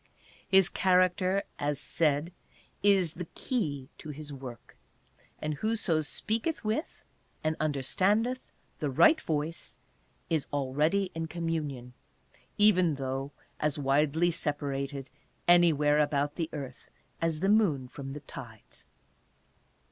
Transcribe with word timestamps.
His 0.47 0.67
character, 0.67 1.43
as 1.59 1.77
s 1.77 2.01
aid, 2.01 2.33
is 2.81 3.13
the 3.13 3.27
key 3.35 3.87
to 3.99 4.09
his 4.09 4.33
work, 4.33 4.75
and 5.39 5.53
"Whoso 5.53 6.01
speaketh 6.01 6.65
with," 6.65 7.03
and 7.43 7.55
understandeth 7.59 8.51
"the 8.79 8.89
right 8.89 9.21
voice," 9.21 9.77
is 10.27 10.47
already 10.51 11.11
in 11.13 11.27
communion, 11.27 11.93
even 12.57 12.95
though 12.95 13.31
as 13.59 13.77
widely 13.77 14.31
separated" 14.31 15.11
anywhere 15.47 15.99
about 15.99 16.33
the 16.33 16.49
earth" 16.51 16.89
as 17.21 17.41
the 17.41 17.47
moon 17.49 17.87
from 17.87 18.13
the 18.13 18.21
tides. 18.21 18.85